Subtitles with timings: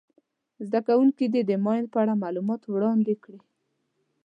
[0.67, 3.41] زده کوونکي دې د ماین په اړه معلومات وړاندي کړي.